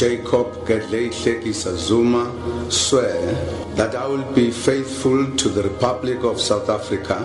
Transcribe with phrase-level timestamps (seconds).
[0.00, 2.24] Jacob Gedleyihlekisa Zuma,
[2.70, 3.20] swear
[3.74, 7.20] that I will be faithful to the Republic of South Africa.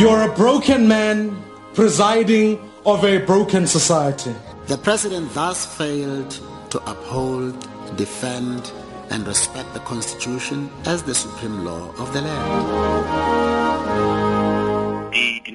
[0.00, 1.36] You're a broken man
[1.74, 4.34] presiding over a broken society.
[4.66, 6.30] The president thus failed
[6.70, 8.72] to uphold, defend,
[9.10, 12.56] and respect the Constitution as the supreme law of the land.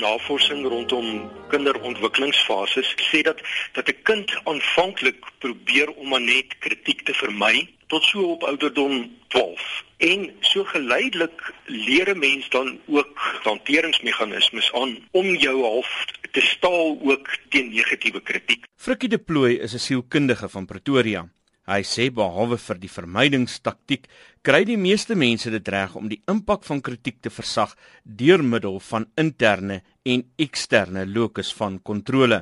[0.01, 3.39] Navorsing rondom kinderontwikkelingsfases sê dat
[3.73, 9.17] dat 'n kind aanvanklik probeer om maar net kritiek te vermy tot so op ouderdom
[9.27, 16.41] 12 en so geleidelik leer 'n mens dan ook hanteringsmeganismes aan om jou half te
[16.41, 18.65] staal ook teen negatiewe kritiek.
[18.75, 21.29] Frikkie de Plooy is 'n sielkundige van Pretoria.
[21.71, 24.09] Hy sê behalwe vir die vermydingstaktiek,
[24.43, 28.81] kry die meeste mense dit reg om die impak van kritiek te versag deur middel
[28.89, 32.41] van interne en eksterne locus van kontrole.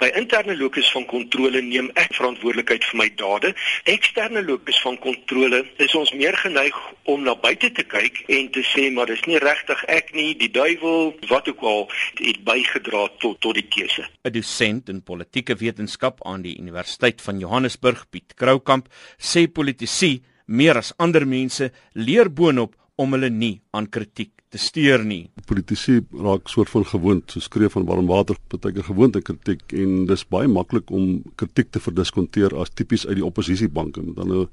[0.00, 3.50] By interne locus van kontrole neem ek verantwoordelikheid vir my dade.
[3.92, 8.64] Eksterne locus van kontrole is ons meer geneig om na buite te kyk en te
[8.64, 11.84] sê maar dis nie regtig ek nie, die duiwel, wat ook al
[12.22, 14.08] het bygedra tot tot die keuse.
[14.24, 18.88] 'n Dosent in politieke wetenskap aan die Universiteit van Johannesburg, Piet Kroukamp,
[19.20, 25.04] sê politici meer as ander mense leer boonop om hulle nie aan kritiek te steur
[25.06, 25.28] nie.
[25.46, 30.04] Politici raak soort van gewoond, so skreef van warm water, partykeer gewoond aan kritiek en
[30.10, 34.02] dis baie maklik om kritiek te verdiskonteer as tipies uit die oppositiebanke.
[34.02, 34.48] Met ander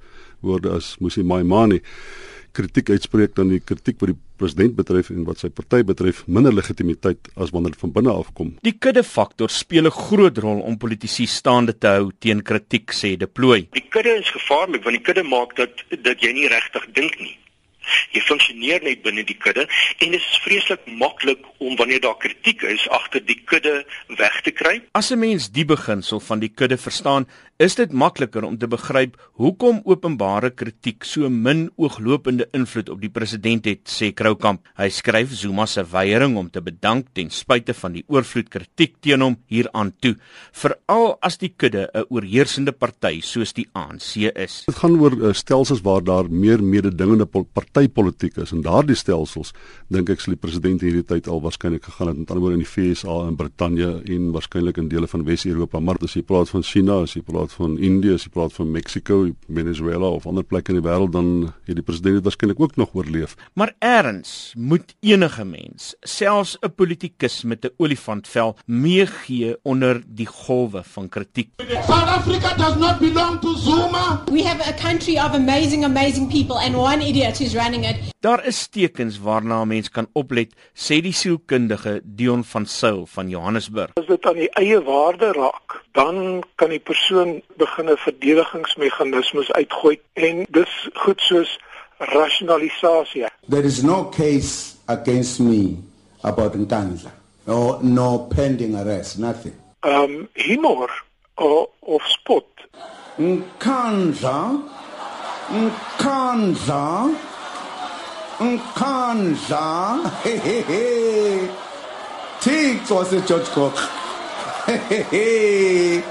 [0.45, 1.81] woorde as Musi Maimane
[2.57, 6.53] kritiek uitspreek dan die kritiek wat die president betref en wat sy party betref minder
[6.55, 8.53] legitimiteit as wanneer dit van binne af kom.
[8.65, 13.17] Die kudde faktor speel 'n groot rol om politici staande te hou teen kritiek sê
[13.17, 13.67] De Plooy.
[13.71, 15.73] Die kudde is gevaarlik want die kudde maak dat
[16.03, 17.37] dat jy nie regtig dink nie.
[18.13, 22.63] Jy funksioneer net binne die kudde en dit is vreeslik maklik om wanneer daar kritiek
[22.63, 23.85] is agter die kudde
[24.17, 24.81] weg te kry.
[24.93, 29.15] As 'n mens die beginsel van die kudde verstaan, is dit makliker om te begryp
[29.41, 34.61] hoekom openbare kritiek so min ooglopende invloed op die president het, sê Kroukamp.
[34.77, 39.21] Hy skryf Zuma se weiering om te bedank ten spyte van die oorvloed kritiek teen
[39.25, 40.15] hom hieraan toe,
[40.53, 44.65] veral as die kudde 'n oorheersende party soos die ANC is.
[44.67, 47.25] Dit gaan oor uh, stelsels waar daar meer mededingende
[47.85, 49.53] partytetiek is en daardie stelsels
[49.93, 52.63] dink ek sal die president hierdie tyd al waarskynlik gegaan het met ander woorde in
[52.63, 56.63] die FSA en Brittanje en waarskynlik in dele van Wes-Europa, maar as jy praat van
[56.65, 60.73] China, as jy praat van Indië, as jy praat van Mexico, Venezuela of ander plekke
[60.73, 63.35] in die wêreld dan het die president dit waarskynlik ook nog oorleef.
[63.53, 70.83] Maar eers moet enige mens, selfs 'n politikus met 'n olifantvel, meegee onder die golwe
[70.83, 71.49] van kritiek.
[71.87, 74.23] South Africa does not belong to Zuma.
[74.31, 78.15] We have a country of amazing amazing people and one idiot is running it.
[78.19, 83.29] Daar is tekens waarna 'n mens kan oplet, sê die sielkundige Dion van Sail van
[83.29, 83.91] Johannesburg.
[83.93, 89.99] As dit aan die eie waarde raak, dan kan die persoon begin 'n verdedigingsmeganismes uitgooi
[90.13, 91.59] en dis goed soos
[91.97, 93.25] rasionalisasie.
[93.49, 95.77] There is no case against me
[96.21, 97.11] about Ntandla
[97.45, 99.53] or no pending arrest, nothing.
[99.81, 101.03] Um humor
[101.35, 102.45] of, of spot.
[103.17, 104.59] Nkandla
[105.51, 107.09] Nkandla
[108.39, 109.99] Nkandla
[112.39, 113.75] Thixo wase George Cook
[114.67, 116.03] Hey.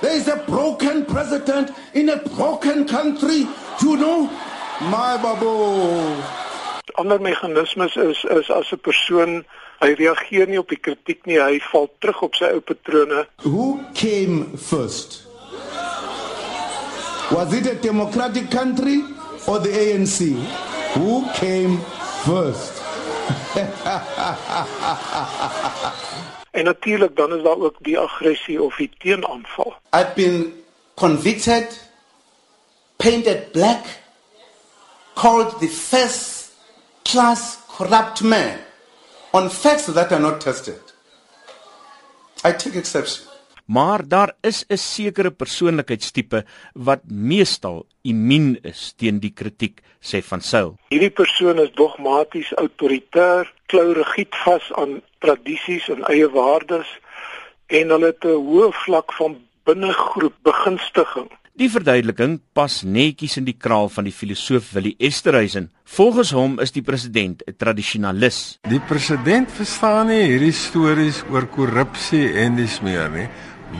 [0.00, 3.46] There is a broken president in a broken country
[3.82, 4.28] you know
[4.80, 6.22] my babo
[6.98, 9.44] Ander meganismes is is as 'n persoon
[9.80, 13.24] hy reageer nie op die kritiek nie hy val terug op sy ou patrone.
[13.44, 15.22] Who came first?
[17.32, 19.04] Was it a democratic country
[19.46, 20.34] or the ANC?
[20.94, 21.78] Who came
[22.24, 22.82] first?
[26.50, 29.74] en natuurlik dan is daar ook die aggressie of die teenaanval.
[29.92, 30.62] I've been
[30.94, 31.90] convicted,
[32.96, 33.84] painted black,
[35.14, 36.50] called the first
[37.02, 38.58] class corrupt man
[39.32, 40.80] on facts that are not tested.
[42.44, 43.29] I take exception.
[43.70, 50.40] Maar daar is 'n sekere persoonlikheidstipe wat meestal immuun is teen die kritiek, sê van
[50.40, 50.74] Sail.
[50.88, 56.88] Hierdie persoon is dogmaties, autoritair, klou rigied vas aan tradisies en eie waardes
[57.66, 61.30] en hulle het 'n hoë vlak van binnegroep begunstiging.
[61.54, 65.70] Die verduideliking pas netjies in die kraal van die filosoof Willie Esterhuizen.
[65.84, 68.58] Volgens hom is die president 'n tradisionalis.
[68.68, 73.28] Die president verstaan nie hierdie stories oor korrupsie en dis meer nie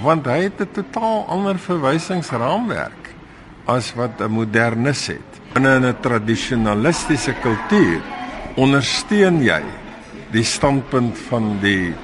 [0.03, 3.15] want hy het 'n totaal ander verwysingsraamwerk
[3.67, 5.31] as wat 'n modernis het.
[5.53, 8.01] Binne 'n tradisionalistiese kultuur
[8.57, 9.63] ondersteun jy
[10.33, 11.95] die standpunt van die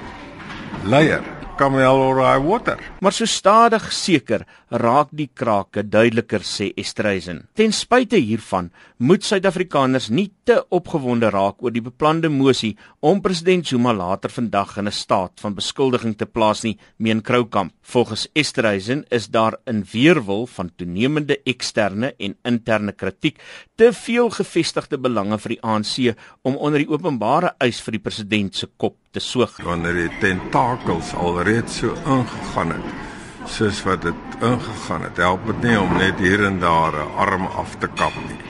[0.85, 1.23] leier
[1.57, 2.79] kamel or high water.
[3.01, 7.45] Maar so stadig seker raak die krake duideliker sê Estreisen.
[7.55, 13.67] Ten spyte hiervan moet Suid-Afrikaners nie te opgewonde raak oor die beplande mosie om president
[13.67, 17.73] Zuma later vandag in 'n staat van beskuldiging te plaas nie, meen Kroukamp.
[17.83, 23.39] Volgens Estreisen is daar in weerwil van toenemende eksterne en interne kritiek
[23.77, 28.55] te veel gevestigde belange vir die ANC om onder die openbare eis vir die president
[28.57, 29.59] se kop te soog.
[29.65, 33.16] Wanneer die tentakels alreeds so ingegaan het,
[33.49, 37.47] soos wat dit ingegaan het, help dit nie om net hier en daar 'n arm
[37.47, 38.41] af te kap nie.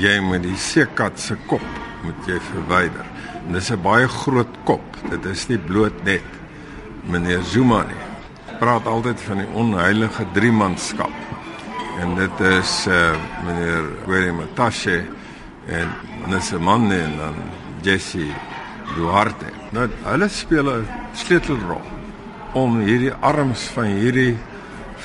[0.00, 1.64] Jy moet die seekat se kop
[2.02, 3.06] moet jy verwyder.
[3.46, 4.96] En dis 'n baie groot kop.
[5.10, 6.24] Dit is nie bloot net
[7.02, 8.04] meneer Zuma nie.
[8.58, 11.12] Praat altyd van die onheilige driemanskap.
[12.00, 15.04] En dit is eh uh, meneer Gweri Matashe
[15.66, 15.88] en
[16.26, 17.34] Nsemane en dan
[17.82, 18.26] Jesse
[18.94, 19.46] Duarte.
[19.70, 21.97] Nou hulle speel 'n sleutelrol
[22.56, 24.36] om hierdie arms van hierdie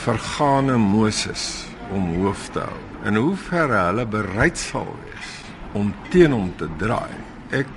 [0.03, 2.81] vergane Moses om hoof te hou.
[3.03, 5.31] En hoe ver hulle bereid sal wees
[5.75, 7.11] om teen hom te draai.
[7.51, 7.69] Ek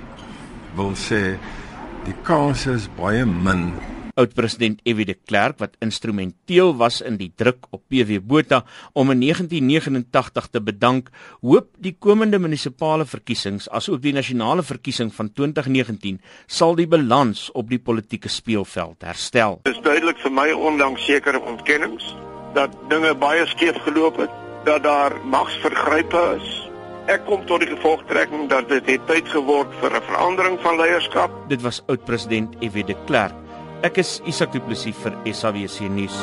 [0.77, 1.35] wil sê
[2.05, 3.71] die kans is baie min
[4.17, 5.05] Oud-president F.W.
[5.05, 8.63] de Klerk wat instrumenteel was in die druk op PW Botha
[8.97, 11.11] om in 1989 te bedank,
[11.45, 16.17] hoop die komende munisipale verkiesings asook die nasionale verkiesing van 2019
[16.47, 19.61] sal die balans op die politieke speelveld herstel.
[19.69, 22.15] Dit is duidelik vir my ondanks sekere ontkennings
[22.57, 24.33] dat dinge baie skeef geloop het,
[24.65, 26.53] dat daar magsvergrype is.
[27.07, 31.31] Ek kom tot die gevolgtrekking dat dit het tyd geword vir 'n verandering van leierskap.
[31.47, 32.87] Dit was oud-president F.W.
[32.87, 33.45] de Klerk
[33.85, 36.17] Ek is Isak Du Plessis vir SABC nuus.